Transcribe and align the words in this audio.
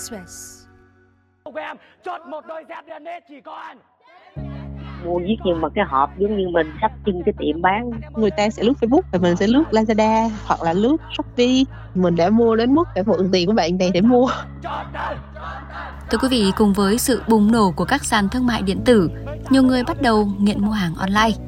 Express. 0.00 0.66
em 1.54 1.76
chốt 2.04 2.20
một 2.28 2.46
đôi 2.48 2.64
dép 2.68 2.86
đen 2.86 3.04
nết 3.04 3.22
chỉ 3.28 3.40
con 3.44 3.76
mua 5.04 5.18
viết 5.18 5.36
nhưng 5.44 5.60
mà 5.60 5.68
cái 5.74 5.84
hộp 5.88 6.10
giống 6.18 6.36
như 6.36 6.48
mình 6.48 6.72
sắp 6.80 6.92
trưng 7.06 7.22
cái 7.24 7.34
tiệm 7.38 7.62
bán 7.62 7.90
người 8.16 8.30
ta 8.30 8.50
sẽ 8.50 8.62
lướt 8.62 8.72
Facebook 8.80 9.00
và 9.12 9.18
mình 9.18 9.36
sẽ 9.36 9.46
lướt 9.46 9.64
Lazada 9.70 10.30
hoặc 10.44 10.62
là 10.62 10.72
lướt 10.72 10.96
Shopee 11.16 11.64
mình 11.94 12.16
đã 12.16 12.30
mua 12.30 12.56
đến 12.56 12.74
mức 12.74 12.84
phải 12.94 13.02
mượn 13.06 13.30
tiền 13.32 13.46
của 13.46 13.52
bạn 13.52 13.78
bè 13.78 13.90
để 13.94 14.00
mua 14.00 14.30
Thưa 16.10 16.18
quý 16.18 16.28
vị, 16.30 16.52
cùng 16.56 16.72
với 16.72 16.98
sự 16.98 17.22
bùng 17.28 17.52
nổ 17.52 17.72
của 17.76 17.84
các 17.84 18.04
sàn 18.04 18.28
thương 18.28 18.46
mại 18.46 18.62
điện 18.62 18.80
tử, 18.84 19.10
nhiều 19.50 19.62
người 19.62 19.84
bắt 19.84 20.02
đầu 20.02 20.28
nghiện 20.38 20.64
mua 20.64 20.72
hàng 20.72 20.94
online. 20.94 21.38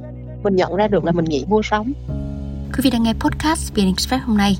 Mình 0.43 0.57
nhận 0.57 0.75
ra 0.75 0.89
được 0.89 1.05
là 1.05 1.13
mình 1.13 1.25
nghiện 1.25 1.43
mua 1.49 1.63
sắm. 1.63 1.93
Quý 2.73 2.81
vị 2.83 2.91
đang 2.91 3.03
nghe 3.03 3.13
podcast 3.21 3.75
VN 3.75 3.87
Express 3.87 4.25
hôm 4.25 4.37
nay. 4.37 4.57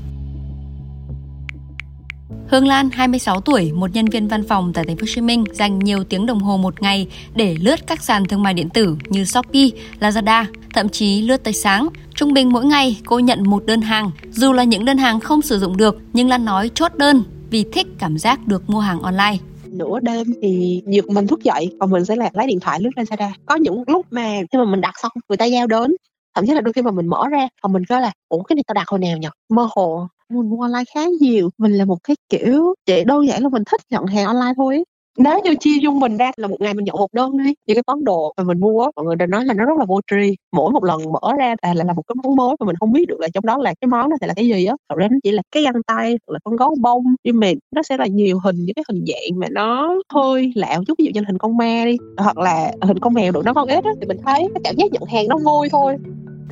Hương 2.53 2.67
Lan, 2.67 2.89
26 2.89 3.41
tuổi, 3.41 3.71
một 3.71 3.89
nhân 3.93 4.05
viên 4.05 4.27
văn 4.27 4.43
phòng 4.47 4.71
tại 4.73 4.85
thành 4.87 4.97
phố 4.97 5.01
Hồ 5.01 5.07
Chí 5.15 5.21
Minh, 5.21 5.43
dành 5.51 5.79
nhiều 5.79 6.03
tiếng 6.03 6.25
đồng 6.25 6.39
hồ 6.39 6.57
một 6.57 6.81
ngày 6.81 7.07
để 7.35 7.57
lướt 7.61 7.87
các 7.87 8.03
sàn 8.03 8.25
thương 8.25 8.43
mại 8.43 8.53
điện 8.53 8.69
tử 8.69 8.97
như 9.09 9.25
Shopee, 9.25 9.67
Lazada, 9.99 10.45
thậm 10.73 10.89
chí 10.89 11.21
lướt 11.21 11.43
tới 11.43 11.53
sáng. 11.53 11.89
Trung 12.15 12.33
bình 12.33 12.49
mỗi 12.51 12.65
ngày 12.65 12.97
cô 13.05 13.19
nhận 13.19 13.49
một 13.49 13.65
đơn 13.65 13.81
hàng, 13.81 14.11
dù 14.31 14.53
là 14.53 14.63
những 14.63 14.85
đơn 14.85 14.97
hàng 14.97 15.19
không 15.19 15.41
sử 15.41 15.59
dụng 15.59 15.77
được, 15.77 15.97
nhưng 16.13 16.29
Lan 16.29 16.45
nói 16.45 16.71
chốt 16.73 16.95
đơn 16.95 17.23
vì 17.49 17.65
thích 17.71 17.87
cảm 17.99 18.17
giác 18.17 18.47
được 18.47 18.69
mua 18.69 18.79
hàng 18.79 19.01
online. 19.01 19.37
Nửa 19.65 19.99
đêm 20.01 20.27
thì 20.41 20.81
giật 20.87 21.05
mình 21.09 21.27
thức 21.27 21.43
dậy 21.43 21.77
còn 21.79 21.91
mình 21.91 22.05
sẽ 22.05 22.15
là 22.15 22.29
lấy 22.33 22.47
điện 22.47 22.59
thoại 22.59 22.79
lướt 22.81 22.91
Lazada. 22.95 23.29
Có 23.45 23.55
những 23.55 23.83
lúc 23.87 24.05
mà 24.11 24.39
khi 24.51 24.57
mà 24.57 24.65
mình 24.65 24.81
đặt 24.81 24.93
xong 25.01 25.11
người 25.29 25.37
ta 25.37 25.45
giao 25.45 25.67
đến 25.67 25.91
thậm 26.35 26.45
chí 26.47 26.53
là 26.53 26.61
đôi 26.61 26.73
khi 26.73 26.81
mà 26.81 26.91
mình 26.91 27.07
mở 27.07 27.27
ra 27.31 27.47
và 27.63 27.67
mình 27.67 27.83
coi 27.89 28.01
là 28.01 28.11
ủa 28.29 28.43
cái 28.43 28.55
này 28.55 28.63
tao 28.67 28.73
đặt 28.73 28.87
hồi 28.87 28.99
nào 28.99 29.17
nhỉ 29.17 29.27
mơ 29.49 29.67
hồ 29.75 30.07
mình 30.33 30.49
mua 30.49 30.61
online 30.61 30.83
khá 30.93 31.01
nhiều. 31.21 31.49
Mình 31.57 31.73
là 31.73 31.85
một 31.85 31.97
cái 32.03 32.15
kiểu 32.29 32.73
chỉ 32.85 33.03
đơn 33.03 33.27
giản 33.27 33.43
là 33.43 33.49
mình 33.49 33.63
thích 33.71 33.81
nhận 33.89 34.05
hàng 34.05 34.25
online 34.25 34.53
thôi 34.57 34.83
nếu 35.17 35.39
như 35.43 35.55
chia 35.59 35.79
dung 35.81 35.99
mình 35.99 36.17
ra 36.17 36.31
là 36.37 36.47
một 36.47 36.61
ngày 36.61 36.73
mình 36.73 36.85
nhận 36.85 36.95
một 36.95 37.13
đơn 37.13 37.37
đi 37.37 37.53
những 37.67 37.75
cái 37.75 37.83
món 37.87 38.03
đồ 38.03 38.33
mà 38.37 38.43
mình 38.43 38.59
mua 38.59 38.89
mọi 38.95 39.05
người 39.05 39.15
đều 39.15 39.27
nói 39.27 39.45
là 39.45 39.53
nó 39.53 39.65
rất 39.65 39.77
là 39.79 39.85
vô 39.85 39.99
tri. 40.11 40.35
Mỗi 40.51 40.71
một 40.71 40.83
lần 40.83 41.01
mở 41.11 41.31
ra 41.39 41.55
là 41.61 41.73
là, 41.73 41.83
là 41.83 41.93
một 41.93 42.01
cái 42.07 42.15
món 42.23 42.35
mới 42.35 42.55
mà 42.59 42.65
mình 42.65 42.75
không 42.79 42.91
biết 42.91 43.07
được 43.07 43.19
là 43.19 43.27
trong 43.33 43.45
đó 43.45 43.57
là 43.57 43.73
cái 43.81 43.87
món 43.87 44.09
đó 44.09 44.15
sẽ 44.21 44.27
là 44.27 44.33
cái 44.33 44.47
gì 44.47 44.65
á. 44.65 44.75
Thật 44.89 44.95
ra 44.97 45.07
nó 45.11 45.17
chỉ 45.23 45.31
là 45.31 45.41
cái 45.51 45.63
găng 45.63 45.83
tay 45.87 46.17
hoặc 46.27 46.33
là 46.33 46.39
con 46.43 46.55
gấu 46.55 46.75
bông. 46.81 47.03
Nhưng 47.23 47.39
mà 47.39 47.47
nó 47.75 47.83
sẽ 47.83 47.97
là 47.97 48.07
nhiều 48.07 48.39
hình 48.43 48.55
những 48.55 48.73
cái 48.75 48.83
hình 48.89 49.05
dạng 49.07 49.39
mà 49.39 49.47
nó 49.51 49.95
hơi 50.13 50.51
lạ 50.55 50.79
chút. 50.87 50.93
Ví 50.97 51.05
dụ 51.05 51.11
như 51.13 51.21
là 51.21 51.25
hình 51.27 51.37
con 51.37 51.57
ma 51.57 51.83
đi 51.85 51.97
hoặc 52.17 52.37
là 52.37 52.71
hình 52.81 52.99
con 52.99 53.13
mèo 53.13 53.31
được 53.31 53.41
nó 53.45 53.53
con 53.53 53.67
ếch 53.67 53.83
á 53.83 53.91
thì 54.01 54.07
mình 54.07 54.17
thấy 54.25 54.39
cái 54.53 54.61
cảm 54.63 54.75
giác 54.77 54.91
nhận 54.91 55.03
hàng 55.03 55.27
nó 55.27 55.37
vui 55.45 55.69
thôi 55.71 55.97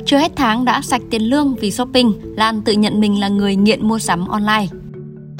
chưa 0.05 0.17
hết 0.17 0.31
tháng 0.35 0.65
đã 0.65 0.81
sạch 0.81 1.01
tiền 1.09 1.21
lương 1.21 1.55
vì 1.55 1.71
shopping, 1.71 2.13
Lan 2.37 2.61
tự 2.65 2.73
nhận 2.73 2.99
mình 2.99 3.19
là 3.19 3.27
người 3.27 3.55
nghiện 3.55 3.87
mua 3.87 3.99
sắm 3.99 4.27
online. 4.27 4.67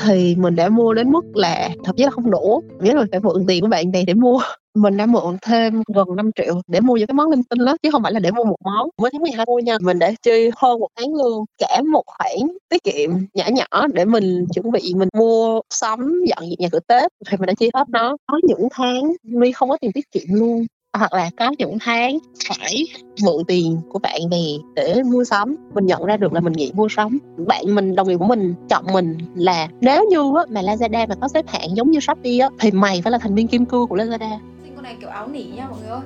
Thì 0.06 0.36
mình 0.36 0.56
đã 0.56 0.70
mua 0.70 0.94
đến 0.94 1.12
mức 1.12 1.26
là 1.34 1.70
thậm 1.84 1.96
chí 1.96 2.04
là 2.04 2.10
không 2.10 2.32
đủ 2.32 2.64
nghĩa 2.82 2.94
là 2.94 3.06
phải 3.12 3.20
mượn 3.20 3.46
tiền 3.48 3.62
của 3.62 3.68
bạn 3.68 3.92
này 3.92 4.04
để 4.08 4.14
mua. 4.14 4.42
Mình 4.76 4.98
đã 4.98 5.06
mượn 5.06 5.38
thêm 5.42 5.84
gần 5.96 6.16
5 6.16 6.32
triệu 6.36 6.62
để 6.68 6.80
mua 6.80 6.96
những 6.96 7.08
cái 7.08 7.14
món 7.14 7.30
linh 7.30 7.44
tinh 7.44 7.66
đó 7.66 7.76
chứ 7.84 7.90
không 7.92 8.04
phải 8.04 8.14
là 8.14 8.20
để 8.20 8.32
mua 8.32 8.44
một 8.44 8.56
món. 8.64 8.90
Mới 9.02 9.12
tháng 9.12 9.22
12 9.22 9.46
mua 9.46 9.60
nha. 9.60 9.78
Mình 9.82 10.00
đã 10.00 10.12
chi 10.22 10.50
hơn 10.58 10.80
một 10.80 10.88
tháng 10.96 11.16
lương 11.16 11.46
cả 11.58 11.82
một 11.92 12.04
khoản 12.06 12.58
tiết 12.70 12.84
kiệm 12.84 13.10
nhỏ 13.34 13.46
nhỏ 13.52 13.88
để 13.94 14.06
mình 14.06 14.46
chuẩn 14.54 14.72
bị 14.72 14.94
mình 14.96 15.10
mua 15.18 15.62
sắm 15.70 16.22
dọn 16.28 16.50
dẹp 16.50 16.60
nhà 16.60 16.68
cửa 16.72 16.80
tết. 16.88 17.12
Thì 17.30 17.38
mình 17.38 17.48
đã 17.48 17.54
chi 17.60 17.70
hết 17.74 17.90
nó. 17.90 18.18
Có 18.28 18.40
những 18.44 18.68
tháng 18.72 19.14
mi 19.24 19.52
không 19.52 19.70
có 19.70 19.78
tiền 19.82 19.92
tiết 19.92 20.12
kiệm 20.12 20.28
luôn 20.28 20.66
hoặc 20.94 21.14
là 21.14 21.30
có 21.38 21.52
những 21.58 21.78
tháng 21.80 22.18
phải 22.48 22.84
mượn 23.24 23.44
tiền 23.48 23.82
của 23.90 24.00
bạn 24.00 24.30
bè 24.32 24.46
để 24.76 25.02
mua 25.06 25.24
sắm. 25.24 25.56
Mình 25.74 25.86
nhận 25.86 26.06
ra 26.06 26.18
được 26.18 26.34
là 26.34 26.40
mình 26.40 26.54
nghiện 26.54 26.70
mua 26.74 26.88
sắm. 26.90 27.18
Bạn 27.48 27.76
mình 27.76 27.96
đồng 27.96 28.08
nghiệp 28.08 28.18
của 28.18 28.26
mình 28.26 28.56
chọn 28.70 28.86
mình 28.94 29.18
là 29.36 29.68
nếu 29.82 30.06
như 30.10 30.24
mà 30.50 30.62
Lazada 30.62 31.08
mà 31.08 31.16
có 31.22 31.28
xếp 31.28 31.46
hạng 31.48 31.76
giống 31.76 31.92
như 31.92 32.00
Shopee 32.00 32.40
á 32.40 32.50
thì 32.60 32.72
mày 32.72 33.02
phải 33.02 33.12
là 33.12 33.18
thành 33.18 33.36
viên 33.36 33.48
kim 33.48 33.66
cương 33.66 33.88
của 33.88 33.96
Lazada. 33.96 34.38
Con 34.76 34.84
này 34.84 34.96
kiểu 35.00 35.10
áo 35.10 35.28
nỉ 35.28 35.44
nha 35.44 35.68
mọi 35.70 35.80
người 35.80 35.90
ơi. 35.90 36.02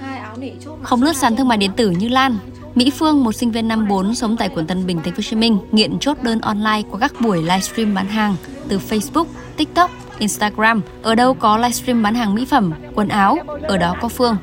Hai 0.00 0.18
áo 0.18 0.36
nỉ 0.38 0.50
chốt 0.64 0.78
không 0.82 1.02
lướt 1.02 1.16
sàn 1.16 1.36
thương 1.36 1.48
mại 1.48 1.58
điện 1.58 1.70
tử 1.76 1.90
như 1.90 2.08
Lan. 2.08 2.36
Mỹ 2.74 2.90
Phương, 2.90 3.24
một 3.24 3.32
sinh 3.32 3.50
viên 3.50 3.68
năm 3.68 3.88
4 3.88 4.14
sống 4.14 4.36
tại 4.36 4.48
quận 4.54 4.66
Tân 4.66 4.86
Bình, 4.86 5.00
thành 5.04 5.12
phố 5.14 5.16
Hồ 5.16 5.22
Chí 5.22 5.36
Minh, 5.36 5.58
nghiện 5.72 5.98
chốt 5.98 6.22
đơn 6.22 6.40
online 6.40 6.82
qua 6.90 7.00
các 7.00 7.12
buổi 7.20 7.42
livestream 7.42 7.94
bán 7.94 8.06
hàng 8.06 8.36
từ 8.68 8.78
Facebook, 8.78 9.24
TikTok, 9.56 9.90
Instagram, 10.18 10.80
ở 11.02 11.14
đâu 11.14 11.34
có 11.34 11.56
livestream 11.56 12.02
bán 12.02 12.14
hàng 12.14 12.34
mỹ 12.34 12.44
phẩm, 12.44 12.72
quần 12.94 13.08
áo, 13.08 13.36
ở 13.62 13.78
đó 13.78 13.94
có 14.00 14.08
Phương. 14.08 14.36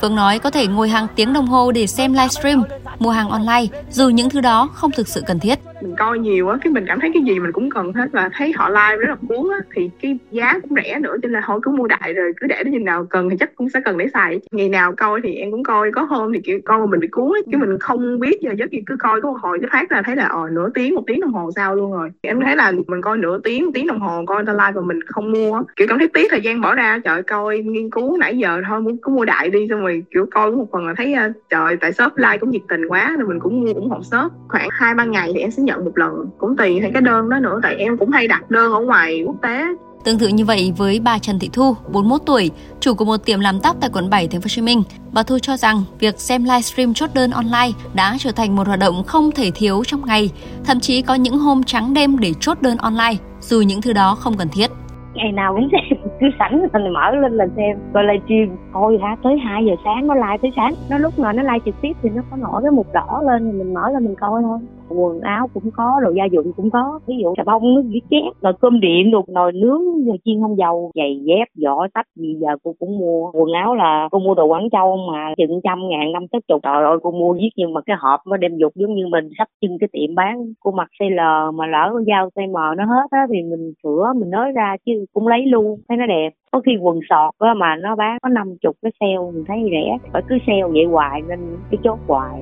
Phương 0.00 0.16
nói 0.16 0.38
có 0.38 0.50
thể 0.50 0.66
ngồi 0.66 0.88
hàng 0.88 1.06
tiếng 1.16 1.32
đồng 1.32 1.46
hồ 1.46 1.72
để 1.72 1.86
xem 1.86 2.12
livestream, 2.12 2.62
mua 2.98 3.10
hàng 3.10 3.28
online, 3.28 3.66
dù 3.90 4.08
những 4.08 4.30
thứ 4.30 4.40
đó 4.40 4.68
không 4.74 4.90
thực 4.90 5.08
sự 5.08 5.22
cần 5.26 5.38
thiết 5.38 5.58
mình 5.84 5.96
coi 5.96 6.18
nhiều 6.18 6.48
á 6.48 6.58
cái 6.64 6.72
mình 6.72 6.84
cảm 6.88 7.00
thấy 7.00 7.10
cái 7.14 7.22
gì 7.22 7.38
mình 7.38 7.52
cũng 7.52 7.70
cần 7.70 7.92
hết 7.92 8.08
và 8.12 8.30
thấy 8.34 8.52
họ 8.52 8.68
like 8.68 8.96
rất 8.96 9.08
là 9.08 9.16
cuốn 9.28 9.52
á 9.52 9.58
thì 9.74 9.90
cái 10.02 10.18
giá 10.30 10.58
cũng 10.62 10.76
rẻ 10.76 10.98
nữa 10.98 11.16
cho 11.22 11.28
nên 11.28 11.32
là 11.32 11.42
thôi 11.46 11.60
cứ 11.62 11.70
mua 11.70 11.86
đại 11.86 12.12
rồi 12.12 12.32
cứ 12.40 12.46
để 12.46 12.62
đến 12.64 12.72
chừng 12.72 12.84
nào 12.84 13.04
cần 13.04 13.30
thì 13.30 13.36
chắc 13.40 13.56
cũng 13.56 13.68
sẽ 13.68 13.80
cần 13.84 13.98
để 13.98 14.08
xài. 14.14 14.40
Ngày 14.52 14.68
nào 14.68 14.94
coi 14.96 15.20
thì 15.22 15.34
em 15.34 15.50
cũng 15.50 15.62
coi 15.62 15.92
có 15.92 16.02
hôm 16.02 16.32
thì 16.32 16.40
kiểu 16.40 16.60
coi 16.64 16.78
mà 16.78 16.86
mình 16.86 17.00
bị 17.00 17.08
cuốn 17.08 17.28
ấy 17.32 17.42
chứ 17.52 17.58
mình 17.58 17.78
không 17.80 18.20
biết 18.20 18.40
giờ 18.40 18.52
giấc 18.58 18.70
gì 18.70 18.82
cứ 18.86 18.96
coi 18.98 19.20
có 19.20 19.32
một 19.32 19.38
hồi 19.40 19.58
cái 19.60 19.70
phát 19.72 19.92
là 19.92 20.02
thấy 20.02 20.16
là 20.16 20.24
ờ 20.24 20.48
nửa 20.52 20.70
tiếng 20.74 20.94
một 20.94 21.02
tiếng 21.06 21.20
đồng 21.20 21.32
hồ 21.32 21.50
sau 21.56 21.74
luôn 21.74 21.92
rồi. 21.92 22.10
Em 22.22 22.40
thấy 22.40 22.56
là 22.56 22.72
mình 22.86 23.00
coi 23.00 23.18
nửa 23.18 23.38
tiếng 23.44 23.64
một 23.64 23.70
tiếng 23.74 23.86
đồng 23.86 24.00
hồ 24.00 24.24
coi 24.26 24.44
ta 24.46 24.52
like 24.52 24.72
và 24.74 24.80
mình 24.80 25.02
không 25.02 25.32
mua 25.32 25.62
kiểu 25.76 25.86
cảm 25.88 25.98
thấy 25.98 26.08
tiếc 26.08 26.30
thời 26.30 26.40
gian 26.40 26.60
bỏ 26.60 26.74
ra 26.74 27.00
trời 27.04 27.22
coi 27.22 27.58
nghiên 27.58 27.90
cứu 27.90 28.16
nãy 28.16 28.38
giờ 28.38 28.60
thôi 28.68 28.80
muốn 28.80 28.96
cứ 29.02 29.12
mua 29.12 29.24
đại 29.24 29.50
đi 29.50 29.66
xong 29.70 29.80
rồi 29.80 30.04
kiểu 30.14 30.26
coi 30.30 30.50
một 30.50 30.66
phần 30.72 30.86
là 30.86 30.94
thấy 30.96 31.14
trời 31.50 31.76
tại 31.76 31.92
shop 31.92 32.12
like 32.16 32.38
cũng 32.38 32.50
nhiệt 32.50 32.62
tình 32.68 32.86
quá 32.88 33.14
nên 33.18 33.28
mình 33.28 33.40
cũng 33.40 33.60
mua 33.60 33.72
ủng 33.72 33.90
hộ 33.90 34.02
shop. 34.02 34.32
Khoảng 34.48 34.68
hai 34.72 34.94
ba 34.94 35.04
ngày 35.04 35.30
thì 35.34 35.40
em 35.40 35.50
sẽ 35.50 35.62
nhận 35.62 35.73
nhận 35.74 35.84
một 35.84 35.98
lần. 35.98 36.12
Cũng 36.38 36.56
tùy 36.56 36.80
theo 36.80 36.90
cái 36.92 37.02
đơn 37.02 37.28
đó 37.28 37.38
nữa 37.38 37.60
tại 37.62 37.74
em 37.74 37.98
cũng 37.98 38.10
hay 38.10 38.28
đặt 38.28 38.50
đơn 38.50 38.72
ở 38.72 38.80
ngoài 38.80 39.22
quốc 39.26 39.36
tế. 39.42 39.64
Tương 40.04 40.18
tự 40.18 40.28
như 40.28 40.44
vậy 40.44 40.72
với 40.76 41.00
bà 41.04 41.18
Trần 41.18 41.38
Thị 41.38 41.50
Thu, 41.52 41.74
41 41.92 42.20
tuổi, 42.26 42.50
chủ 42.80 42.94
của 42.94 43.04
một 43.04 43.16
tiệm 43.24 43.40
làm 43.40 43.60
tóc 43.60 43.76
tại 43.80 43.90
quận 43.92 44.10
7 44.10 44.28
thành 44.28 44.40
phố 44.40 44.44
Hồ 44.44 44.48
Chí 44.48 44.62
Minh. 44.62 44.82
Bà 45.12 45.22
Thu 45.22 45.38
cho 45.42 45.56
rằng 45.56 45.82
việc 45.98 46.20
xem 46.20 46.44
livestream 46.44 46.94
chốt 46.94 47.10
đơn 47.14 47.30
online 47.30 47.70
đã 47.94 48.16
trở 48.18 48.30
thành 48.36 48.56
một 48.56 48.66
hoạt 48.66 48.78
động 48.78 49.02
không 49.06 49.30
thể 49.32 49.50
thiếu 49.54 49.82
trong 49.86 50.00
ngày, 50.06 50.30
thậm 50.64 50.80
chí 50.80 51.02
có 51.02 51.14
những 51.14 51.38
hôm 51.38 51.62
trắng 51.62 51.94
đêm 51.94 52.18
để 52.18 52.32
chốt 52.40 52.62
đơn 52.62 52.76
online, 52.76 53.14
dù 53.40 53.60
những 53.60 53.82
thứ 53.82 53.92
đó 53.92 54.14
không 54.14 54.34
cần 54.38 54.48
thiết. 54.52 54.70
Ngày 55.14 55.32
nào 55.32 55.54
cũng 55.54 55.68
xem 55.72 55.98
cứ 56.20 56.26
sẵn 56.38 56.60
mình 56.72 56.92
mở 56.92 57.10
lên 57.10 57.32
là 57.32 57.46
xem. 57.56 57.78
Coi 57.94 58.04
livestream 58.04 58.56
coi 58.72 58.98
hả 59.02 59.16
tới 59.22 59.38
2 59.38 59.64
giờ 59.64 59.72
sáng 59.84 60.06
nó 60.06 60.14
like 60.14 60.38
tới 60.42 60.52
sáng. 60.56 60.74
Nó 60.90 60.98
lúc 60.98 61.18
mà 61.18 61.32
nó 61.32 61.42
like 61.42 61.64
trực 61.64 61.74
tiếp 61.80 61.92
thì 62.02 62.10
nó 62.14 62.22
có 62.30 62.36
nổi 62.36 62.62
cái 62.62 62.70
mục 62.70 62.86
đỏ 62.92 63.22
lên 63.26 63.44
thì 63.44 63.58
mình 63.58 63.74
mở 63.74 63.90
lên 63.92 64.04
mình 64.04 64.14
coi 64.20 64.42
thôi 64.42 64.58
quần 64.88 65.20
áo 65.20 65.48
cũng 65.54 65.70
có 65.76 66.00
đồ 66.02 66.10
gia 66.10 66.24
dụng 66.24 66.52
cũng 66.56 66.70
có. 66.70 67.00
Ví 67.06 67.14
dụ 67.22 67.34
xà 67.36 67.42
bông, 67.44 67.74
nước 67.74 67.82
dưới 67.86 68.00
chén 68.10 68.22
rồi 68.40 68.52
cơm 68.60 68.80
điện 68.80 69.10
đồ 69.10 69.24
nồi 69.28 69.52
nướng 69.52 70.04
rồi 70.06 70.16
chiên 70.24 70.40
không 70.40 70.58
dầu, 70.58 70.90
giày 70.94 71.20
dép, 71.24 71.48
giỏ 71.54 71.86
tách 71.94 72.06
gì 72.16 72.34
giờ 72.40 72.48
cô 72.62 72.74
cũng 72.78 72.98
mua. 72.98 73.30
Quần 73.32 73.52
áo 73.52 73.74
là 73.74 74.08
cô 74.10 74.18
mua 74.18 74.34
đồ 74.34 74.44
quảng 74.46 74.70
châu 74.70 74.96
mà, 75.12 75.34
chừng 75.36 75.60
trăm 75.64 75.88
ngàn, 75.88 76.12
năm 76.12 76.26
tới 76.32 76.40
chục. 76.48 76.60
Trời 76.62 76.84
ơi, 76.84 76.98
cô 77.02 77.10
mua 77.10 77.32
viết 77.32 77.50
nhưng 77.56 77.72
mà 77.72 77.80
cái 77.80 77.96
hộp 78.00 78.20
nó 78.26 78.36
đem 78.36 78.56
dục 78.56 78.72
giống 78.74 78.94
như 78.94 79.06
mình 79.06 79.28
sắp 79.38 79.48
chân 79.60 79.78
cái 79.80 79.88
tiệm 79.92 80.14
bán 80.14 80.52
cô 80.60 80.70
mặc 80.70 80.88
CL 80.98 81.20
mà 81.54 81.66
lỡ 81.66 81.90
con 81.92 82.04
dao 82.04 82.28
size 82.34 82.74
nó 82.76 82.84
hết 82.84 83.06
á 83.10 83.26
thì 83.32 83.42
mình 83.42 83.72
sửa, 83.82 84.12
mình 84.16 84.30
nói 84.30 84.52
ra 84.52 84.76
chứ 84.86 85.04
cũng 85.12 85.28
lấy 85.28 85.46
luôn, 85.46 85.78
thấy 85.88 85.96
nó 85.96 86.06
đẹp. 86.06 86.30
Có 86.52 86.60
khi 86.60 86.72
quần 86.80 87.00
sọt 87.10 87.34
á 87.38 87.54
mà 87.54 87.76
nó 87.76 87.96
bán 87.96 88.18
có 88.22 88.28
năm 88.28 88.56
chục 88.62 88.76
cái 88.82 88.92
sale, 89.00 89.30
mình 89.34 89.44
thấy 89.48 89.58
rẻ. 89.70 89.98
Phải 90.12 90.22
cứ 90.28 90.38
sale 90.46 90.62
vậy 90.72 90.84
hoài 90.84 91.22
nên 91.28 91.38
cái 91.70 91.78
chốt 91.84 91.98
hoài 92.06 92.40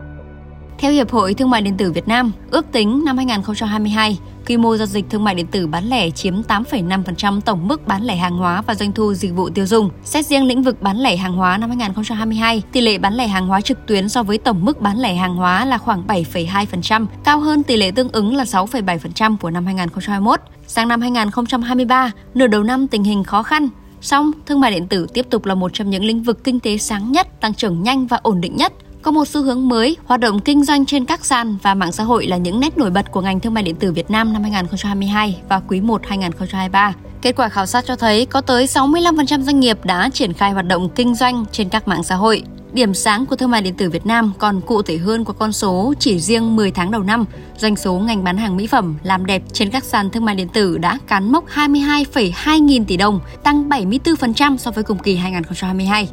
theo 0.82 0.92
Hiệp 0.92 1.10
hội 1.10 1.34
Thương 1.34 1.50
mại 1.50 1.62
điện 1.62 1.76
tử 1.76 1.92
Việt 1.92 2.08
Nam, 2.08 2.32
ước 2.50 2.66
tính 2.72 3.02
năm 3.04 3.16
2022, 3.16 4.18
quy 4.46 4.56
mô 4.56 4.76
giao 4.76 4.86
dịch 4.86 5.04
thương 5.10 5.24
mại 5.24 5.34
điện 5.34 5.46
tử 5.46 5.66
bán 5.66 5.84
lẻ 5.84 6.10
chiếm 6.10 6.42
8,5% 6.42 7.40
tổng 7.40 7.68
mức 7.68 7.86
bán 7.86 8.02
lẻ 8.02 8.16
hàng 8.16 8.36
hóa 8.36 8.62
và 8.62 8.74
doanh 8.74 8.92
thu 8.92 9.14
dịch 9.14 9.34
vụ 9.34 9.50
tiêu 9.50 9.66
dùng. 9.66 9.90
Xét 10.04 10.26
riêng 10.26 10.44
lĩnh 10.44 10.62
vực 10.62 10.82
bán 10.82 10.96
lẻ 10.96 11.16
hàng 11.16 11.32
hóa 11.32 11.58
năm 11.58 11.70
2022, 11.70 12.62
tỷ 12.72 12.80
lệ 12.80 12.98
bán 12.98 13.14
lẻ 13.14 13.26
hàng 13.26 13.46
hóa 13.46 13.60
trực 13.60 13.86
tuyến 13.86 14.08
so 14.08 14.22
với 14.22 14.38
tổng 14.38 14.64
mức 14.64 14.80
bán 14.80 14.98
lẻ 14.98 15.14
hàng 15.14 15.36
hóa 15.36 15.64
là 15.64 15.78
khoảng 15.78 16.06
7,2%, 16.06 17.06
cao 17.24 17.40
hơn 17.40 17.62
tỷ 17.62 17.76
lệ 17.76 17.90
tương 17.90 18.12
ứng 18.12 18.36
là 18.36 18.44
6,7% 18.44 19.36
của 19.36 19.50
năm 19.50 19.66
2021. 19.66 20.40
Sang 20.66 20.88
năm 20.88 21.00
2023, 21.00 22.10
nửa 22.34 22.46
đầu 22.46 22.62
năm 22.62 22.88
tình 22.88 23.04
hình 23.04 23.24
khó 23.24 23.42
khăn, 23.42 23.68
song 24.00 24.30
thương 24.46 24.60
mại 24.60 24.70
điện 24.70 24.86
tử 24.86 25.06
tiếp 25.14 25.26
tục 25.30 25.44
là 25.44 25.54
một 25.54 25.70
trong 25.74 25.90
những 25.90 26.04
lĩnh 26.04 26.22
vực 26.22 26.44
kinh 26.44 26.60
tế 26.60 26.78
sáng 26.78 27.12
nhất, 27.12 27.40
tăng 27.40 27.54
trưởng 27.54 27.82
nhanh 27.82 28.06
và 28.06 28.20
ổn 28.22 28.40
định 28.40 28.56
nhất 28.56 28.72
có 29.02 29.10
một 29.10 29.28
xu 29.28 29.42
hướng 29.42 29.68
mới, 29.68 29.96
hoạt 30.04 30.20
động 30.20 30.40
kinh 30.40 30.64
doanh 30.64 30.86
trên 30.86 31.04
các 31.04 31.24
sàn 31.24 31.56
và 31.62 31.74
mạng 31.74 31.92
xã 31.92 32.04
hội 32.04 32.26
là 32.26 32.36
những 32.36 32.60
nét 32.60 32.78
nổi 32.78 32.90
bật 32.90 33.10
của 33.10 33.20
ngành 33.20 33.40
thương 33.40 33.54
mại 33.54 33.62
điện 33.62 33.76
tử 33.76 33.92
Việt 33.92 34.10
Nam 34.10 34.32
năm 34.32 34.42
2022 34.42 35.40
và 35.48 35.60
quý 35.68 35.80
1 35.80 36.06
2023. 36.06 36.94
Kết 37.22 37.36
quả 37.36 37.48
khảo 37.48 37.66
sát 37.66 37.84
cho 37.86 37.96
thấy 37.96 38.26
có 38.26 38.40
tới 38.40 38.66
65% 38.66 39.42
doanh 39.42 39.60
nghiệp 39.60 39.84
đã 39.84 40.08
triển 40.12 40.32
khai 40.32 40.50
hoạt 40.50 40.66
động 40.66 40.88
kinh 40.94 41.14
doanh 41.14 41.44
trên 41.52 41.68
các 41.68 41.88
mạng 41.88 42.02
xã 42.02 42.14
hội. 42.14 42.42
Điểm 42.72 42.94
sáng 42.94 43.26
của 43.26 43.36
thương 43.36 43.50
mại 43.50 43.62
điện 43.62 43.74
tử 43.74 43.90
Việt 43.90 44.06
Nam 44.06 44.32
còn 44.38 44.60
cụ 44.60 44.82
thể 44.82 44.98
hơn 44.98 45.24
qua 45.24 45.34
con 45.38 45.52
số 45.52 45.94
chỉ 45.98 46.20
riêng 46.20 46.56
10 46.56 46.70
tháng 46.70 46.90
đầu 46.90 47.02
năm, 47.02 47.24
doanh 47.56 47.76
số 47.76 47.94
ngành 47.94 48.24
bán 48.24 48.36
hàng 48.36 48.56
mỹ 48.56 48.66
phẩm 48.66 48.94
làm 49.02 49.26
đẹp 49.26 49.42
trên 49.52 49.70
các 49.70 49.84
sàn 49.84 50.10
thương 50.10 50.24
mại 50.24 50.34
điện 50.34 50.48
tử 50.48 50.78
đã 50.78 50.98
cán 51.06 51.32
mốc 51.32 51.44
22,2 51.48 52.58
nghìn 52.58 52.84
tỷ 52.84 52.96
đồng, 52.96 53.20
tăng 53.42 53.68
74% 53.68 54.56
so 54.56 54.70
với 54.70 54.84
cùng 54.84 54.98
kỳ 54.98 55.16
2022. 55.16 56.08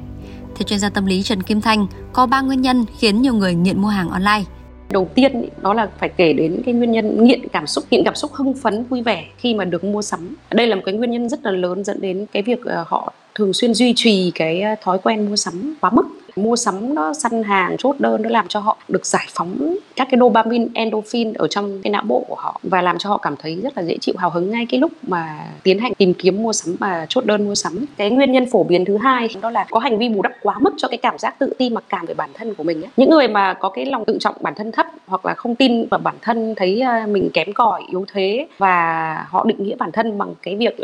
Theo 0.60 0.66
chuyên 0.66 0.80
gia 0.80 0.90
tâm 0.90 1.06
lý 1.06 1.24
Trần 1.24 1.44
Kim 1.44 1.62
Thanh, 1.62 1.88
có 2.14 2.26
3 2.26 2.42
nguyên 2.42 2.62
nhân 2.62 2.86
khiến 2.98 3.22
nhiều 3.22 3.34
người 3.34 3.56
nghiện 3.56 3.82
mua 3.82 3.88
hàng 3.88 4.10
online. 4.10 4.44
đầu 4.92 5.10
tiên 5.16 5.50
đó 5.62 5.74
là 5.74 5.90
phải 6.00 6.10
kể 6.10 6.34
đến 6.34 6.62
cái 6.66 6.74
nguyên 6.74 6.92
nhân 6.92 7.24
nghiện 7.24 7.48
cảm 7.48 7.68
xúc 7.68 7.84
nghiện 7.92 8.04
cảm 8.06 8.16
xúc 8.16 8.32
hưng 8.34 8.54
phấn 8.54 8.84
vui 8.84 9.02
vẻ 9.02 9.26
khi 9.38 9.54
mà 9.54 9.66
được 9.66 9.84
mua 9.84 10.02
sắm 10.02 10.36
đây 10.52 10.68
là 10.68 10.76
một 10.76 10.82
cái 10.86 10.96
nguyên 10.96 11.12
nhân 11.12 11.30
rất 11.30 11.46
là 11.46 11.52
lớn 11.52 11.84
dẫn 11.84 12.02
đến 12.02 12.26
cái 12.32 12.44
việc 12.44 12.66
ờ, 12.66 12.86
họ 12.88 13.14
thường 13.36 13.54
xuyên 13.54 13.74
duy 13.74 13.94
trì 13.96 14.32
cái 14.36 14.62
ờ, 14.62 14.76
thói 14.84 14.98
quen 15.04 15.30
mua 15.30 15.36
sắm 15.36 15.76
quá 15.82 15.90
mức 15.94 16.04
mua 16.36 16.56
sắm 16.56 16.96
nó 16.96 17.14
săn 17.14 17.44
hàng 17.44 17.78
chốt 17.78 17.96
đơn 18.00 18.22
nó 18.22 18.30
làm 18.30 18.48
cho 18.48 18.60
họ 18.60 18.78
được 18.88 19.06
giải 19.06 19.26
phóng 19.30 19.76
các 19.96 20.08
cái 20.12 20.20
dopamine 20.20 20.66
endorphin 20.74 21.34
ở 21.34 21.48
trong 21.48 21.82
cái 21.82 21.92
não 21.92 22.04
bộ 22.08 22.26
của 22.28 22.36
họ 22.36 22.60
và 22.64 22.82
làm 22.82 22.98
cho 22.98 23.10
họ 23.10 23.18
cảm 23.18 23.36
thấy 23.40 23.60
rất 23.64 23.78
là 23.78 23.84
dễ 23.84 23.98
chịu 24.02 24.16
hào 24.18 24.30
hứng 24.30 24.52
ngay 24.52 24.66
cái 24.70 24.80
lúc 24.80 24.92
mà 25.02 25.46
tiến 25.64 25.80
hành 25.80 25.94
tìm 25.94 26.14
kiếm 26.14 26.44
mua 26.44 26.54
sắm 26.54 26.76
và 26.80 27.06
chốt 27.10 27.26
đơn 27.26 27.46
mua 27.46 27.56
sắm 27.56 27.86
cái 27.98 28.10
nguyên 28.10 28.32
nhân 28.32 28.46
phổ 28.52 28.64
biến 28.64 28.86
thứ 28.86 28.98
hai 28.98 29.28
đó 29.42 29.50
là 29.50 29.66
có 29.70 29.80
hành 29.80 29.98
vi 29.98 30.10
bù 30.10 30.22
đắp 30.22 30.32
quá 30.42 30.56
mức 30.60 30.74
cho 30.78 30.88
cái 30.88 30.98
cảm 30.98 31.18
giác 31.18 31.40
tự 31.40 31.54
ti 31.58 31.70
mặc 31.70 31.84
cảm 31.90 32.06
về 32.06 32.14
bản 32.14 32.30
thân 32.34 32.56
của 32.56 32.64
mình 32.64 32.82
ấy. 32.82 32.90
những 32.98 33.10
người 33.10 33.28
mà 33.28 33.54
có 33.54 33.70
cái 33.70 33.86
lòng 33.86 34.06
tự 34.06 34.18
trọng 34.20 34.36
bản 34.42 34.54
thân 34.56 34.72
thấp 34.72 34.86
hoặc 35.08 35.26
là 35.26 35.34
không 35.34 35.56
tin 35.56 35.88
vào 35.88 36.00
bản 36.00 36.16
thân 36.22 36.54
thấy 36.58 36.82
ờ, 36.82 37.08
mình 37.08 37.30
kém 37.34 37.54
cỏi 37.54 37.84
yếu 37.92 38.06
thế 38.14 38.48
và 38.58 39.26
họ 39.30 39.46
định 39.46 39.64
nghĩa 39.64 39.76
bản 39.76 39.92
thân 39.92 40.18
bằng 40.18 40.34
cái 40.42 40.56
việc 40.56 40.78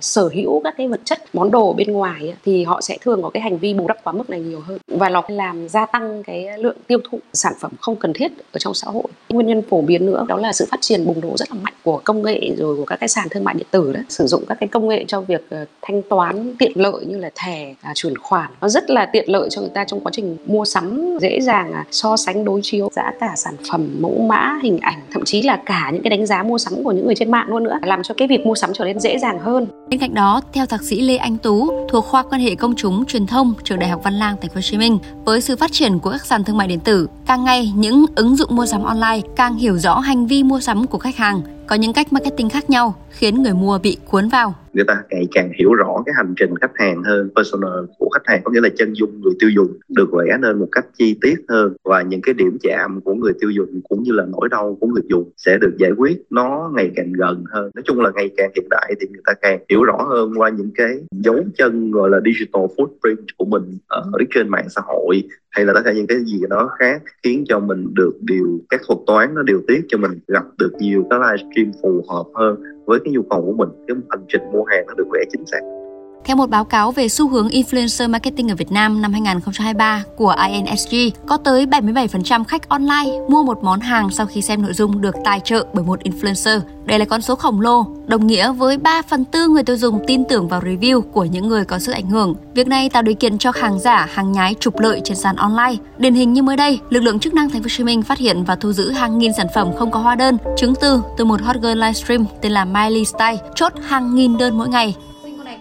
sở 0.00 0.30
hữu 0.34 0.60
các 0.64 0.74
cái 0.76 0.88
vật 0.88 1.00
chất 1.04 1.18
món 1.32 1.50
đồ 1.50 1.72
bên 1.72 1.92
ngoài 1.92 2.20
ấy, 2.20 2.34
thì 2.44 2.64
họ 2.64 2.80
sẽ 2.80 2.98
thường 3.00 3.22
có 3.22 3.30
cái 3.30 3.40
hành 3.40 3.58
vi 3.58 3.74
bù 3.74 3.88
đắp 3.88 3.96
quá 4.04 4.12
mức 4.12 4.30
này 4.30 4.40
nhiều 4.40 4.60
hơn 4.60 4.78
và 4.86 5.08
nó 5.08 5.22
làm 5.28 5.68
gia 5.68 5.86
tăng 5.86 6.22
cái 6.22 6.58
lượng 6.58 6.76
tiêu 6.86 6.98
thụ 7.10 7.18
sản 7.32 7.52
phẩm 7.60 7.72
không 7.80 7.96
cần 7.96 8.12
thiết 8.12 8.32
ở 8.52 8.58
trong 8.58 8.74
xã 8.74 8.86
hội. 8.90 9.04
Nguyên 9.28 9.46
nhân 9.46 9.62
phổ 9.70 9.80
biến 9.80 10.06
nữa 10.06 10.24
đó 10.28 10.36
là 10.36 10.52
sự 10.52 10.66
phát 10.70 10.80
triển 10.80 11.06
bùng 11.06 11.20
nổ 11.20 11.36
rất 11.36 11.50
là 11.50 11.56
mạnh 11.62 11.74
của 11.82 12.00
công 12.04 12.22
nghệ 12.22 12.54
rồi 12.58 12.76
của 12.76 12.84
các 12.84 12.96
cái 12.96 13.08
sàn 13.08 13.28
thương 13.30 13.44
mại 13.44 13.54
điện 13.54 13.66
tử 13.70 13.92
đó. 13.92 14.00
Sử 14.08 14.26
dụng 14.26 14.44
các 14.48 14.58
cái 14.60 14.68
công 14.68 14.88
nghệ 14.88 15.04
cho 15.08 15.20
việc 15.20 15.46
ờ, 15.50 15.64
thanh 15.82 16.02
toán 16.02 16.56
tiện 16.58 16.72
lợi 16.74 17.04
như 17.06 17.18
là 17.18 17.30
thẻ 17.34 17.74
à, 17.80 17.92
chuyển 17.94 18.18
khoản. 18.18 18.50
Nó 18.60 18.68
rất 18.68 18.90
là 18.90 19.06
tiện 19.12 19.30
lợi 19.30 19.48
cho 19.50 19.60
người 19.60 19.70
ta 19.74 19.84
trong 19.84 20.00
quá 20.00 20.12
trình 20.14 20.36
mua 20.46 20.64
sắm 20.64 21.18
dễ 21.20 21.40
dàng 21.40 21.72
à, 21.72 21.84
so 21.90 22.16
sánh 22.16 22.44
đối 22.44 22.60
chiếu 22.62 22.88
giá 22.92 23.12
cả 23.20 23.32
sản 23.36 23.56
phẩm 23.70 23.96
mẫu 24.00 24.18
mã 24.28 24.58
hình 24.62 24.78
ảnh 24.78 25.00
thậm 25.12 25.24
chí 25.24 25.42
là 25.42 25.56
cả 25.66 25.90
những 25.92 26.02
cái 26.02 26.10
đánh 26.10 26.26
giá 26.26 26.42
mua 26.42 26.58
sắm 26.58 26.84
của 26.84 26.92
những 26.92 27.06
người 27.06 27.14
trên 27.14 27.30
mạng 27.30 27.46
luôn 27.48 27.64
nữa 27.64 27.78
làm 27.82 28.02
cho 28.02 28.14
cái 28.14 28.28
việc 28.28 28.46
mua 28.46 28.54
sắm 28.54 28.70
trở 28.74 28.84
nên 28.84 29.00
dễ 29.00 29.18
dàng 29.18 29.38
hơn. 29.38 29.66
Bên 29.88 30.00
cạnh 30.00 30.14
đó 30.14 30.40
theo 30.52 30.66
thạc 30.66 30.82
sĩ 30.82 31.00
Lê 31.00 31.16
Anh 31.16 31.36
Tú 31.38 31.86
thuộc 31.88 32.04
khoa 32.04 32.22
quan 32.22 32.40
hệ 32.40 32.54
công 32.54 32.74
chúng 32.76 33.04
truyền 33.04 33.26
thông 33.26 33.54
trường 33.64 33.78
Đại 33.78 33.90
học 33.90 34.00
Văn 34.04 34.14
Lang 34.14 34.36
Thành 34.40 34.50
phố 34.50 34.60
Chí 34.72 34.78
Minh. 34.78 34.98
Với 35.24 35.40
sự 35.40 35.56
phát 35.56 35.72
triển 35.72 35.98
của 35.98 36.10
các 36.10 36.26
sàn 36.26 36.44
thương 36.44 36.56
mại 36.56 36.68
điện 36.68 36.80
tử, 36.80 37.08
càng 37.26 37.44
ngày 37.44 37.72
những 37.76 38.04
ứng 38.14 38.36
dụng 38.36 38.56
mua 38.56 38.66
sắm 38.66 38.82
online 38.82 39.20
càng 39.36 39.56
hiểu 39.56 39.78
rõ 39.78 39.98
hành 39.98 40.26
vi 40.26 40.42
mua 40.42 40.60
sắm 40.60 40.86
của 40.86 40.98
khách 40.98 41.16
hàng, 41.16 41.42
có 41.72 41.76
những 41.76 41.92
cách 41.92 42.12
marketing 42.12 42.50
khác 42.50 42.70
nhau 42.70 42.94
khiến 43.10 43.42
người 43.42 43.52
mua 43.52 43.78
bị 43.78 43.96
cuốn 44.10 44.28
vào. 44.28 44.54
Người 44.72 44.84
ta 44.84 45.02
ngày 45.10 45.26
càng 45.32 45.52
hiểu 45.58 45.74
rõ 45.74 46.02
cái 46.06 46.14
hành 46.16 46.34
trình 46.36 46.56
khách 46.60 46.70
hàng 46.74 47.02
hơn, 47.02 47.30
personal 47.36 47.84
của 47.98 48.08
khách 48.08 48.22
hàng, 48.24 48.40
có 48.44 48.52
nghĩa 48.52 48.60
là 48.60 48.68
chân 48.76 48.92
dung 48.92 49.20
người 49.20 49.32
tiêu 49.38 49.50
dùng 49.50 49.72
được 49.88 50.08
vẽ 50.12 50.36
nên 50.40 50.58
một 50.58 50.68
cách 50.72 50.86
chi 50.98 51.16
tiết 51.22 51.34
hơn. 51.48 51.76
Và 51.84 52.02
những 52.02 52.20
cái 52.22 52.34
điểm 52.34 52.58
chạm 52.62 53.00
của 53.00 53.14
người 53.14 53.32
tiêu 53.40 53.50
dùng 53.50 53.80
cũng 53.88 54.02
như 54.02 54.12
là 54.12 54.24
nỗi 54.32 54.48
đau 54.48 54.76
của 54.80 54.86
người 54.86 55.02
dùng 55.08 55.30
sẽ 55.36 55.58
được 55.58 55.74
giải 55.78 55.90
quyết, 55.96 56.22
nó 56.30 56.72
ngày 56.74 56.90
càng 56.96 57.12
gần 57.12 57.44
hơn. 57.52 57.70
Nói 57.74 57.82
chung 57.84 58.00
là 58.00 58.10
ngày 58.14 58.30
càng 58.36 58.50
hiện 58.54 58.66
đại 58.70 58.94
thì 59.00 59.06
người 59.12 59.22
ta 59.24 59.32
càng 59.42 59.58
hiểu 59.70 59.84
rõ 59.84 60.06
hơn 60.10 60.32
qua 60.36 60.48
những 60.48 60.70
cái 60.74 60.96
dấu 61.10 61.44
chân 61.58 61.90
gọi 61.90 62.10
là 62.10 62.20
digital 62.24 62.64
footprint 62.76 63.26
của 63.36 63.44
mình 63.44 63.78
ở 63.86 64.10
trên 64.34 64.48
mạng 64.48 64.68
xã 64.68 64.80
hội 64.84 65.22
hay 65.52 65.64
là 65.64 65.72
tất 65.74 65.80
cả 65.84 65.92
những 65.92 66.06
cái 66.06 66.18
gì 66.24 66.40
đó 66.50 66.70
khác 66.78 67.02
khiến 67.22 67.44
cho 67.48 67.60
mình 67.60 67.94
được 67.94 68.12
điều 68.20 68.60
các 68.68 68.80
thuật 68.86 68.98
toán 69.06 69.34
nó 69.34 69.42
điều 69.42 69.62
tiết 69.68 69.84
cho 69.88 69.98
mình 69.98 70.10
gặp 70.26 70.44
được 70.58 70.72
nhiều 70.78 71.06
cái 71.10 71.18
livestream 71.18 71.72
phù 71.82 72.04
hợp 72.08 72.24
hơn 72.34 72.62
với 72.86 73.00
cái 73.04 73.12
nhu 73.12 73.22
cầu 73.22 73.42
của 73.42 73.52
mình, 73.52 73.68
cái 73.88 73.96
hành 74.10 74.24
trình 74.28 74.42
mua 74.52 74.64
hàng 74.64 74.84
nó 74.86 74.94
được 74.94 75.06
vẽ 75.12 75.20
chính 75.32 75.46
xác 75.46 75.81
theo 76.24 76.36
một 76.36 76.50
báo 76.50 76.64
cáo 76.64 76.92
về 76.92 77.08
xu 77.08 77.28
hướng 77.28 77.48
influencer 77.48 78.10
marketing 78.10 78.50
ở 78.50 78.54
Việt 78.54 78.72
Nam 78.72 79.02
năm 79.02 79.12
2023 79.12 80.04
của 80.16 80.34
INSG, 80.48 80.96
có 81.26 81.36
tới 81.36 81.66
77% 81.66 82.44
khách 82.44 82.68
online 82.68 83.10
mua 83.28 83.42
một 83.42 83.62
món 83.62 83.80
hàng 83.80 84.10
sau 84.10 84.26
khi 84.26 84.42
xem 84.42 84.62
nội 84.62 84.72
dung 84.72 85.00
được 85.00 85.14
tài 85.24 85.40
trợ 85.44 85.66
bởi 85.72 85.84
một 85.84 86.00
influencer. 86.02 86.60
Đây 86.84 86.98
là 86.98 87.04
con 87.04 87.22
số 87.22 87.34
khổng 87.34 87.60
lồ, 87.60 87.86
đồng 88.06 88.26
nghĩa 88.26 88.52
với 88.52 88.78
3 88.78 89.02
phần 89.02 89.24
tư 89.24 89.48
người 89.48 89.62
tiêu 89.62 89.76
dùng 89.76 90.04
tin 90.06 90.24
tưởng 90.24 90.48
vào 90.48 90.60
review 90.60 91.00
của 91.00 91.24
những 91.24 91.48
người 91.48 91.64
có 91.64 91.78
sức 91.78 91.92
ảnh 91.92 92.06
hưởng. 92.06 92.34
Việc 92.54 92.66
này 92.66 92.90
tạo 92.90 93.02
điều 93.02 93.14
kiện 93.14 93.38
cho 93.38 93.52
hàng 93.54 93.78
giả, 93.78 94.08
hàng 94.14 94.32
nhái 94.32 94.54
trục 94.60 94.80
lợi 94.80 95.00
trên 95.04 95.16
sàn 95.16 95.36
online. 95.36 95.74
Điển 95.98 96.14
hình 96.14 96.32
như 96.32 96.42
mới 96.42 96.56
đây, 96.56 96.78
lực 96.90 97.00
lượng 97.00 97.18
chức 97.18 97.34
năng 97.34 97.50
Thành 97.50 97.62
phố 97.62 97.64
Hồ 97.64 97.76
Chí 97.76 97.84
Minh 97.84 98.02
phát 98.02 98.18
hiện 98.18 98.44
và 98.44 98.56
thu 98.56 98.72
giữ 98.72 98.90
hàng 98.90 99.18
nghìn 99.18 99.32
sản 99.36 99.46
phẩm 99.54 99.70
không 99.78 99.90
có 99.90 100.00
hóa 100.00 100.14
đơn, 100.14 100.36
chứng 100.56 100.74
từ 100.80 101.02
từ 101.16 101.24
một 101.24 101.42
hot 101.42 101.56
girl 101.56 101.68
livestream 101.68 102.26
tên 102.40 102.52
là 102.52 102.64
Miley 102.64 103.04
Style, 103.04 103.38
chốt 103.54 103.72
hàng 103.88 104.14
nghìn 104.14 104.38
đơn 104.38 104.58
mỗi 104.58 104.68
ngày 104.68 104.94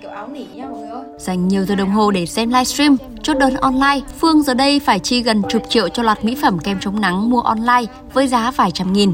áo 0.09 0.29
nỉ 0.33 0.45
nha 0.55 0.65
mọi 0.69 0.79
người 0.79 0.89
ơi. 0.89 1.03
Dành 1.17 1.47
nhiều 1.47 1.65
giờ 1.65 1.75
đồng 1.75 1.89
hồ 1.89 2.11
để 2.11 2.25
xem 2.25 2.49
livestream, 2.49 2.97
chốt 3.21 3.37
đơn 3.39 3.53
online, 3.55 3.99
Phương 4.19 4.41
giờ 4.41 4.53
đây 4.53 4.79
phải 4.79 4.99
chi 4.99 5.23
gần 5.23 5.41
chục 5.49 5.61
triệu 5.69 5.89
cho 5.89 6.03
loạt 6.03 6.25
mỹ 6.25 6.37
phẩm 6.41 6.57
kem 6.63 6.77
chống 6.79 7.01
nắng 7.01 7.29
mua 7.29 7.41
online 7.41 7.85
với 8.13 8.27
giá 8.27 8.51
vài 8.55 8.71
trăm 8.73 8.93
nghìn. 8.93 9.13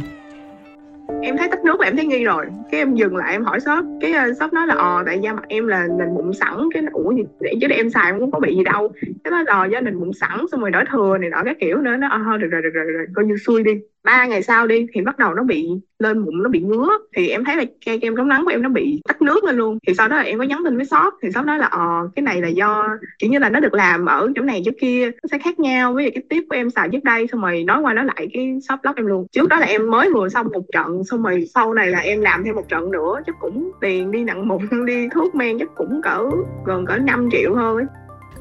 Em 1.21 1.37
thấy 1.37 1.47
tắt 1.49 1.63
nước 1.63 1.79
là 1.79 1.87
em 1.87 1.95
thấy 1.95 2.05
nghi 2.05 2.23
rồi. 2.23 2.45
Cái 2.71 2.81
em 2.81 2.95
dừng 2.95 3.15
lại 3.15 3.31
em 3.31 3.43
hỏi 3.43 3.59
shop. 3.59 3.85
Cái 4.01 4.13
uh, 4.31 4.37
shop 4.39 4.53
nói 4.53 4.67
là 4.67 4.75
ờ 4.75 5.03
tại 5.05 5.19
da 5.23 5.33
mặt 5.33 5.43
em 5.47 5.67
là 5.67 5.87
nền 5.99 6.13
mụn 6.15 6.33
sẵn. 6.33 6.69
Cái 6.73 6.83
ủa 6.91 7.11
gì 7.11 7.23
để 7.39 7.53
chứ 7.61 7.67
để 7.67 7.75
em 7.75 7.89
xài 7.89 8.11
cũng 8.19 8.31
có 8.31 8.39
bị 8.39 8.55
gì 8.55 8.63
đâu. 8.63 8.89
Cái 9.23 9.31
đó 9.31 9.43
là 9.45 9.65
do 9.65 9.79
nền 9.79 9.95
mụn 9.95 10.11
sẵn 10.13 10.45
xong 10.51 10.61
rồi 10.61 10.71
đỡ 10.71 10.83
thừa 10.91 11.17
này 11.17 11.29
nọ 11.29 11.41
các 11.45 11.57
kiểu 11.59 11.77
nữa. 11.77 11.95
Nó 11.99 12.07
ờ 12.09 12.37
được 12.37 12.47
rồi 12.51 12.61
được 12.61 12.69
rồi, 12.73 12.85
được 12.85 12.93
rồi 12.97 13.05
coi 13.15 13.25
như 13.25 13.35
xui 13.45 13.63
đi 13.63 13.71
ba 14.07 14.25
ngày 14.25 14.43
sau 14.43 14.67
đi, 14.67 14.85
thì 14.93 15.01
bắt 15.01 15.19
đầu 15.19 15.33
nó 15.33 15.43
bị 15.43 15.67
lên 15.99 16.19
mụn 16.19 16.43
nó 16.43 16.49
bị 16.49 16.59
ngứa. 16.59 16.89
Thì 17.15 17.29
em 17.29 17.45
thấy 17.45 17.55
là 17.55 17.63
cây 17.85 17.99
kem 17.99 18.15
chống 18.15 18.27
nắng 18.27 18.45
của 18.45 18.51
em 18.51 18.61
nó 18.61 18.69
bị 18.69 19.01
tách 19.07 19.21
nước 19.21 19.43
lên 19.43 19.55
luôn. 19.55 19.77
Thì 19.87 19.93
sau 19.93 20.07
đó 20.07 20.17
là 20.17 20.23
em 20.23 20.37
có 20.39 20.43
nhắn 20.43 20.61
tin 20.63 20.75
với 20.75 20.85
shop, 20.85 21.13
thì 21.21 21.31
shop 21.31 21.45
nói 21.45 21.57
là 21.57 21.65
ờ 21.65 22.09
cái 22.15 22.23
này 22.23 22.41
là 22.41 22.47
do, 22.47 22.87
kiểu 23.19 23.29
như 23.29 23.39
là, 23.39 23.49
nó 23.49 23.59
được 23.59 23.73
làm 23.73 24.05
ở 24.05 24.31
chỗ 24.35 24.41
này 24.41 24.61
chỗ 24.65 24.71
kia, 24.81 25.05
nó 25.05 25.27
sẽ 25.31 25.37
khác 25.37 25.59
nhau 25.59 25.93
với 25.93 26.11
cái 26.11 26.23
tiếp 26.29 26.43
của 26.49 26.55
em 26.55 26.69
xài 26.69 26.89
trước 26.89 27.03
đây. 27.03 27.27
Xong 27.31 27.41
rồi 27.41 27.63
nói 27.63 27.81
qua 27.81 27.93
nói 27.93 28.05
lại 28.05 28.27
cái 28.33 28.59
shop 28.69 28.79
lóc 28.83 28.95
em 28.95 29.05
luôn. 29.05 29.27
Trước 29.31 29.49
đó 29.49 29.59
là 29.59 29.65
em 29.65 29.91
mới 29.91 30.11
vừa 30.13 30.29
xong 30.29 30.47
một 30.53 30.63
trận, 30.73 31.03
xong 31.03 31.23
rồi 31.23 31.45
sau 31.53 31.73
này 31.73 31.87
là 31.87 31.99
em 31.99 32.21
làm 32.21 32.43
thêm 32.43 32.55
một 32.55 32.69
trận 32.69 32.91
nữa, 32.91 33.21
chắc 33.25 33.35
cũng 33.39 33.71
tiền 33.81 34.11
đi 34.11 34.23
nặng 34.23 34.47
mụn 34.47 34.67
đi 34.85 35.07
thuốc 35.13 35.35
men 35.35 35.59
chắc 35.59 35.69
cũng 35.75 36.01
cỡ 36.03 36.23
gần 36.65 36.85
cỡ 36.85 36.97
5 36.97 37.29
triệu 37.31 37.55
thôi. 37.55 37.83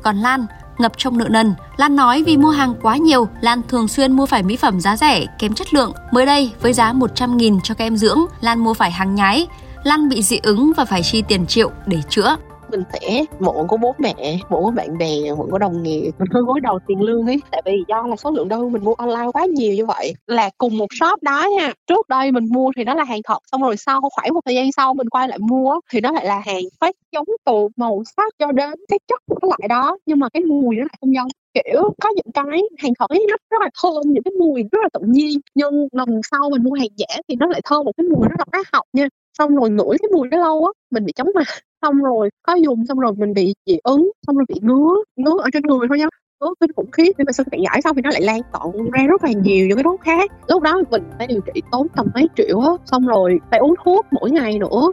Còn 0.02 0.16
Lan 0.16 0.40
ngập 0.78 0.93
trong 0.96 1.19
nợ 1.19 1.28
nần. 1.31 1.55
Lan 1.76 1.96
nói 1.96 2.23
vì 2.23 2.37
mua 2.37 2.50
hàng 2.50 2.75
quá 2.82 2.96
nhiều, 2.96 3.28
Lan 3.40 3.62
thường 3.69 3.88
xuyên 3.88 4.12
mua 4.12 4.26
phải 4.26 4.43
mỹ 4.43 4.56
phẩm 4.56 4.81
giá 4.81 4.96
rẻ, 4.96 5.26
kém 5.38 5.55
chất 5.55 5.75
lượng. 5.75 5.93
Mới 6.12 6.26
đây, 6.26 6.52
với 6.61 6.73
giá 6.73 6.93
100 6.93 7.37
nghìn 7.37 7.61
cho 7.61 7.75
kem 7.75 7.96
dưỡng, 7.96 8.20
Lan 8.40 8.58
mua 8.58 8.75
phải 8.75 8.90
hàng 8.90 9.14
nhái. 9.14 9.46
Lan 9.82 10.08
bị 10.08 10.23
dị 10.23 10.40
ứng 10.43 10.73
và 10.76 10.84
phải 10.84 11.02
chi 11.02 11.23
tiền 11.28 11.46
triệu 11.46 11.70
để 11.87 11.99
chữa 12.08 12.37
mình 12.70 12.82
sẽ 12.92 13.24
mượn 13.40 13.66
của 13.68 13.76
bố 13.76 13.94
mẹ 13.98 14.14
mượn 14.50 14.62
của 14.62 14.70
bạn 14.70 14.98
bè 14.98 15.34
mượn 15.38 15.50
của 15.50 15.58
đồng 15.58 15.82
nghiệp. 15.82 16.10
Mình 16.18 16.28
hơi 16.30 16.42
gối 16.42 16.60
đầu 16.60 16.78
tiền 16.86 17.02
lương 17.02 17.26
ấy. 17.26 17.40
Tại 17.50 17.62
vì 17.64 17.72
do 17.88 18.06
là 18.06 18.16
số 18.16 18.30
lượng 18.30 18.48
đơn 18.48 18.72
mình 18.72 18.84
mua 18.84 18.94
online 18.94 19.30
quá 19.32 19.44
nhiều 19.46 19.74
như 19.74 19.86
vậy. 19.86 20.14
Là 20.26 20.50
cùng 20.58 20.78
một 20.78 20.86
shop 21.00 21.22
đó 21.22 21.48
nha. 21.58 21.72
Trước 21.86 22.08
đây 22.08 22.32
mình 22.32 22.44
mua 22.50 22.70
thì 22.76 22.84
nó 22.84 22.94
là 22.94 23.04
hàng 23.04 23.20
thật 23.24 23.38
xong 23.52 23.62
rồi 23.62 23.76
sau 23.76 24.00
khoảng 24.00 24.35
một 24.35 24.40
thời 24.44 24.54
gian 24.54 24.73
sau 24.73 24.94
mình 24.94 25.08
quay 25.08 25.28
lại 25.28 25.38
mua 25.38 25.80
thì 25.92 26.00
nó 26.00 26.12
lại 26.12 26.26
là 26.26 26.42
hàng 26.46 26.62
phát 26.80 26.94
giống 27.12 27.26
từ 27.44 27.68
màu 27.76 28.02
sắc 28.16 28.32
cho 28.38 28.52
đến 28.52 28.70
cái 28.88 28.99
chất 29.08 29.20
của 29.26 29.35
cái 29.42 29.49
loại 29.49 29.68
đó. 29.68 29.99
Nhưng 30.06 30.18
mà 30.18 30.28
cái 30.28 30.42
mùi 30.42 30.76
nó 30.76 30.82
lại 30.82 30.96
không 31.00 31.14
giống. 31.14 31.28
Kiểu 31.54 31.82
có 32.02 32.11
những 32.16 32.32
cái 32.35 32.62
hàng 32.78 32.92
thật 32.99 33.11
ấy 33.11 33.26
nó 33.30 33.37
rất 33.50 33.62
là 33.62 33.70
thơm 33.82 34.02
những 34.06 34.23
cái 34.23 34.32
mùi 34.38 34.62
rất 34.73 34.78
là 34.82 34.88
tự 34.92 35.00
nhiên. 35.06 35.38
Nhưng 35.54 35.88
lần 35.92 36.20
sau 36.30 36.50
mình 36.50 36.62
mua 36.62 36.75
hàng 36.75 36.88
giả 36.96 37.16
thì 37.28 37.37
nó 37.37 37.46
lại 37.46 37.61
thơm 37.64 37.85
một 37.85 37.92
cái 37.96 38.04
mùi 38.04 38.28
rất 38.28 38.37
là 38.38 38.44
hóa 38.52 38.62
học 38.73 38.85
nha 38.92 39.08
xong 39.38 39.57
rồi 39.57 39.71
ngửi 39.71 39.99
cái 40.02 40.09
mùi 40.12 40.28
đó 40.28 40.38
lâu 40.38 40.64
á 40.64 40.71
mình 40.90 41.05
bị 41.05 41.12
chóng 41.12 41.28
mặt. 41.35 41.47
Xong 41.83 42.02
rồi 42.02 42.31
có 42.43 42.55
dùng 42.55 42.87
xong 42.87 42.99
rồi 42.99 43.12
mình 43.16 43.35
bị 43.35 43.55
dị 43.66 43.78
ứng 43.85 44.11
xong 44.26 44.37
rồi 44.37 44.45
bị 44.49 44.61
ngứa 44.62 44.95
ngứa 45.16 45.38
ở 45.43 45.49
trên 45.52 45.62
người 45.62 45.88
thôi 45.88 45.99
nhá. 45.99 46.07
Ngứa 46.40 46.55
kinh 46.61 46.73
khủng 46.76 46.90
khiếp 46.90 47.12
nhưng 47.19 47.25
mà 47.26 47.33
sau 47.33 47.45
khi 47.52 47.59
giải 47.64 47.83
xong 47.83 47.97
thì 47.97 48.02
nó 48.02 48.11
lại 48.11 48.23
lan 48.23 48.40
tọn 48.52 48.73
ra 48.93 49.02
rất 49.09 49.25
là 49.25 49.31
nhiều 49.33 49.66
những 49.66 49.76
cái 49.76 49.85
thuốc 49.85 50.00
khác. 50.00 50.33
Lúc 50.49 50.62
đó 50.62 50.83
mình 50.90 51.02
phải 51.19 51.26
điều 51.26 51.40
trị 51.55 51.62
tốn 51.73 51.87
tầm 51.97 52.07
mấy 52.14 52.28
triệu 52.37 52.61
á 52.61 52.71
xong 52.85 53.07
rồi 53.07 53.38
phải 53.50 53.61
uống 53.61 53.75
thuốc 53.85 54.07
mỗi 54.11 54.31
ngày 54.31 54.59
nữa. 54.59 54.90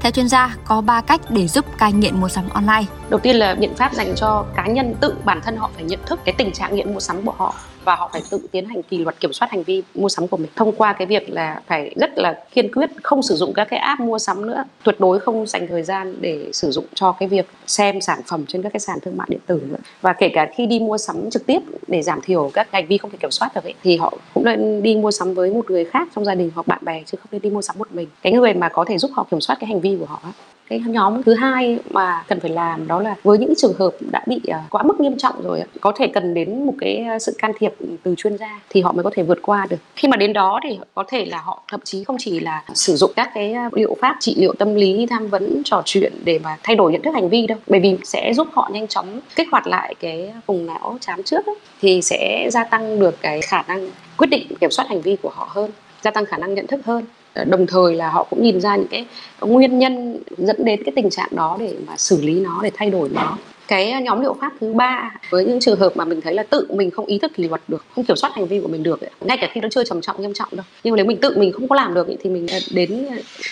Theo 0.00 0.12
chuyên 0.12 0.28
gia, 0.28 0.56
có 0.66 0.80
3 0.80 1.00
cách 1.00 1.20
để 1.30 1.46
giúp 1.46 1.64
cai 1.78 1.92
nghiện 1.92 2.20
mua 2.20 2.28
sắm 2.28 2.44
online. 2.48 2.84
Đầu 3.10 3.20
tiên 3.20 3.36
là 3.36 3.54
biện 3.54 3.74
pháp 3.74 3.94
dành 3.94 4.14
cho 4.16 4.44
cá 4.56 4.66
nhân 4.66 4.94
tự 5.00 5.14
bản 5.24 5.40
thân 5.44 5.56
họ 5.56 5.70
phải 5.74 5.84
nhận 5.84 6.00
thức 6.06 6.20
cái 6.24 6.34
tình 6.38 6.52
trạng 6.52 6.74
nghiện 6.74 6.92
mua 6.92 7.00
sắm 7.00 7.16
của 7.24 7.32
họ 7.36 7.54
và 7.88 7.96
họ 7.96 8.10
phải 8.12 8.22
tự 8.30 8.40
tiến 8.52 8.68
hành 8.68 8.82
kỷ 8.82 8.98
luật 8.98 9.20
kiểm 9.20 9.32
soát 9.32 9.50
hành 9.50 9.62
vi 9.62 9.82
mua 9.94 10.08
sắm 10.08 10.28
của 10.28 10.36
mình 10.36 10.50
thông 10.56 10.72
qua 10.72 10.92
cái 10.92 11.06
việc 11.06 11.30
là 11.30 11.60
phải 11.66 11.94
rất 11.96 12.18
là 12.18 12.44
kiên 12.54 12.72
quyết 12.72 12.90
không 13.02 13.22
sử 13.22 13.36
dụng 13.36 13.52
các 13.54 13.64
cái 13.70 13.80
app 13.80 14.00
mua 14.00 14.18
sắm 14.18 14.46
nữa 14.46 14.64
tuyệt 14.84 15.00
đối 15.00 15.20
không 15.20 15.46
dành 15.46 15.66
thời 15.68 15.82
gian 15.82 16.14
để 16.20 16.50
sử 16.52 16.70
dụng 16.70 16.84
cho 16.94 17.12
cái 17.12 17.28
việc 17.28 17.46
xem 17.66 18.00
sản 18.00 18.20
phẩm 18.26 18.44
trên 18.48 18.62
các 18.62 18.72
cái 18.72 18.80
sàn 18.80 18.98
thương 19.02 19.16
mại 19.16 19.26
điện 19.30 19.40
tử 19.46 19.62
nữa. 19.68 19.76
Và 20.00 20.12
kể 20.12 20.28
cả 20.34 20.50
khi 20.54 20.66
đi 20.66 20.78
mua 20.78 20.98
sắm 20.98 21.30
trực 21.30 21.46
tiếp 21.46 21.58
để 21.86 22.02
giảm 22.02 22.20
thiểu 22.22 22.50
các 22.54 22.68
hành 22.72 22.86
vi 22.86 22.98
không 22.98 23.10
thể 23.10 23.18
kiểm 23.20 23.30
soát 23.30 23.54
được 23.54 23.64
ấy, 23.64 23.74
thì 23.82 23.96
họ 23.96 24.12
cũng 24.34 24.44
nên 24.44 24.82
đi 24.82 24.94
mua 24.94 25.10
sắm 25.10 25.34
với 25.34 25.50
một 25.50 25.70
người 25.70 25.84
khác 25.84 26.08
trong 26.14 26.24
gia 26.24 26.34
đình 26.34 26.50
hoặc 26.54 26.66
bạn 26.66 26.78
bè 26.82 27.02
chứ 27.06 27.18
không 27.20 27.28
nên 27.30 27.42
đi 27.42 27.50
mua 27.50 27.62
sắm 27.62 27.78
một 27.78 27.92
mình. 27.92 28.08
Cái 28.22 28.32
người 28.32 28.54
mà 28.54 28.68
có 28.68 28.84
thể 28.84 28.98
giúp 28.98 29.10
họ 29.14 29.26
kiểm 29.30 29.40
soát 29.40 29.56
cái 29.60 29.68
hành 29.68 29.80
vi 29.80 29.96
của 30.00 30.06
họ 30.06 30.20
cái 30.68 30.82
nhóm 30.86 31.22
thứ 31.22 31.34
hai 31.34 31.78
mà 31.90 32.24
cần 32.28 32.40
phải 32.40 32.50
làm 32.50 32.88
đó 32.88 33.02
là 33.02 33.14
với 33.22 33.38
những 33.38 33.54
trường 33.56 33.72
hợp 33.78 33.90
đã 34.12 34.22
bị 34.26 34.40
ờ, 34.48 34.58
quá 34.70 34.82
mức 34.82 35.00
nghiêm 35.00 35.16
trọng 35.16 35.42
rồi 35.42 35.62
có 35.80 35.92
thể 35.96 36.06
cần 36.06 36.34
đến 36.34 36.66
một 36.66 36.74
cái 36.80 37.04
ờ, 37.08 37.18
sự 37.18 37.32
can 37.38 37.52
thiệp 37.58 37.74
từ 38.02 38.14
chuyên 38.14 38.38
gia 38.38 38.60
thì 38.70 38.80
họ 38.80 38.92
mới 38.92 39.04
có 39.04 39.10
thể 39.14 39.22
vượt 39.22 39.38
qua 39.42 39.66
được. 39.70 39.76
Khi 39.96 40.08
mà 40.08 40.16
đến 40.16 40.32
đó 40.32 40.60
thì 40.62 40.78
có 40.94 41.04
thể 41.08 41.24
là 41.24 41.40
họ 41.40 41.62
thậm 41.68 41.80
chí 41.84 42.04
không 42.04 42.16
chỉ 42.18 42.40
là 42.40 42.62
sử 42.74 42.96
dụng 42.96 43.12
các 43.16 43.30
cái 43.34 43.52
ờ, 43.52 43.68
liệu 43.72 43.96
pháp 44.00 44.16
trị 44.20 44.34
liệu 44.38 44.54
tâm 44.58 44.74
lý 44.74 45.06
tham 45.06 45.28
vấn 45.28 45.62
trò 45.64 45.82
chuyện 45.84 46.12
để 46.24 46.38
mà 46.38 46.56
thay 46.62 46.76
đổi 46.76 46.92
nhận 46.92 47.02
thức 47.02 47.14
hành 47.14 47.28
vi 47.28 47.46
đâu 47.46 47.58
bởi 47.66 47.80
vì 47.80 47.96
sẽ 48.04 48.32
giúp 48.34 48.48
họ 48.52 48.70
nhanh 48.72 48.88
chóng 48.88 49.20
kích 49.36 49.48
hoạt 49.52 49.66
lại 49.66 49.94
cái 50.00 50.32
vùng 50.46 50.66
não 50.66 50.98
chám 51.00 51.22
trước 51.22 51.46
ấy, 51.46 51.56
thì 51.80 52.02
sẽ 52.02 52.48
gia 52.52 52.64
tăng 52.64 53.00
được 53.00 53.16
cái 53.20 53.40
khả 53.40 53.62
năng 53.68 53.90
quyết 54.16 54.30
định 54.30 54.46
kiểm 54.60 54.70
soát 54.70 54.88
hành 54.88 55.00
vi 55.00 55.16
của 55.22 55.30
họ 55.34 55.48
hơn 55.50 55.70
gia 56.02 56.10
tăng 56.10 56.26
khả 56.26 56.36
năng 56.36 56.54
nhận 56.54 56.66
thức 56.66 56.80
hơn. 56.84 57.04
Ờ, 57.34 57.44
đồng 57.44 57.66
thời 57.66 57.94
là 57.94 58.10
họ 58.10 58.24
cũng 58.30 58.42
nhìn 58.42 58.60
ra 58.60 58.76
những 58.76 58.88
cái 58.90 59.06
nguyên 59.40 59.78
nhân 59.78 60.18
dẫn 60.38 60.64
đến 60.64 60.84
cái 60.84 60.92
tình 60.96 61.10
trạng 61.10 61.28
đó 61.30 61.56
để 61.60 61.74
mà 61.86 61.96
xử 61.96 62.22
lý 62.22 62.40
nó, 62.40 62.60
để 62.62 62.70
thay 62.74 62.90
đổi 62.90 63.08
nó. 63.12 63.38
Cái 63.68 63.90
ờ, 63.90 64.00
nhóm 64.00 64.20
liệu 64.20 64.36
pháp 64.40 64.52
thứ 64.60 64.72
ba 64.72 65.14
với 65.30 65.44
những 65.44 65.60
trường 65.60 65.78
hợp 65.78 65.96
mà 65.96 66.04
mình 66.04 66.20
thấy 66.20 66.34
là 66.34 66.42
tự 66.42 66.66
mình 66.70 66.90
không 66.90 67.06
ý 67.06 67.18
thức 67.18 67.32
kỷ 67.34 67.48
luật 67.48 67.60
được, 67.68 67.84
không 67.94 68.04
kiểm 68.04 68.16
soát 68.16 68.34
hành 68.34 68.46
vi 68.46 68.60
của 68.60 68.68
mình 68.68 68.82
được 68.82 69.00
ngay 69.20 69.38
cả 69.40 69.48
khi 69.52 69.60
nó 69.60 69.68
chưa 69.70 69.84
trầm 69.84 70.00
trọng, 70.00 70.22
nghiêm 70.22 70.34
trọng 70.34 70.48
đâu. 70.52 70.64
Nhưng 70.84 70.92
mà 70.92 70.96
nếu 70.96 71.06
mình 71.06 71.20
tự 71.20 71.38
mình 71.38 71.52
không 71.52 71.68
có 71.68 71.76
làm 71.76 71.94
được 71.94 72.06
thì 72.22 72.30
mình 72.30 72.46
ờ, 72.52 72.58
đến 72.70 73.06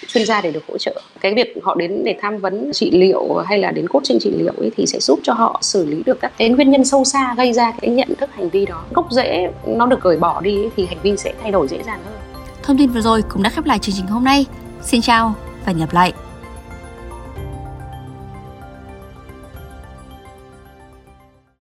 chuyên 0.07 0.27
gia 0.27 0.41
để 0.41 0.51
được 0.51 0.63
hỗ 0.69 0.79
trợ. 0.79 1.01
Cái 1.21 1.35
việc 1.35 1.55
họ 1.63 1.75
đến 1.75 2.05
để 2.05 2.17
tham 2.21 2.39
vấn 2.39 2.71
trị 2.73 2.91
liệu 2.91 3.35
hay 3.47 3.59
là 3.59 3.71
đến 3.71 3.89
coaching 3.89 4.19
trị 4.19 4.31
liệu 4.39 4.53
ấy 4.59 4.71
thì 4.77 4.87
sẽ 4.87 4.99
giúp 5.01 5.21
cho 5.23 5.33
họ 5.33 5.59
xử 5.63 5.87
lý 5.87 6.03
được 6.07 6.21
các 6.21 6.33
cái 6.39 6.49
nguyên 6.49 6.71
nhân 6.71 6.85
sâu 6.85 7.05
xa, 7.05 7.35
gây 7.37 7.53
ra 7.53 7.73
cái 7.81 7.91
nhận 7.91 8.09
thức 8.19 8.31
hành 8.35 8.49
vi 8.49 8.67
đó. 8.67 8.85
Gốc 8.95 9.07
rễ 9.11 9.51
nó 9.67 9.87
được 9.87 10.01
cởi 10.01 10.17
bỏ 10.17 10.41
đi 10.41 10.59
thì 10.77 10.87
hành 10.87 10.99
vi 11.03 11.17
sẽ 11.17 11.33
thay 11.43 11.53
đổi 11.53 11.69
dễ 11.69 11.79
dàng 11.87 11.99
hơn. 12.05 12.26
Thông 12.67 12.79
tin 12.79 12.91
vừa 12.91 13.01
rồi 13.01 13.23
cũng 13.23 13.43
đã 13.43 13.51
khép 13.51 13.65
lại 13.65 13.79
chương 13.79 13.95
trình 13.95 14.07
hôm 14.07 14.25
nay. 14.25 14.47
Xin 14.83 15.01
chào 15.01 15.35
và 15.61 15.67
hẹn 15.67 15.79
gặp 15.79 15.93
lại. 15.93 16.13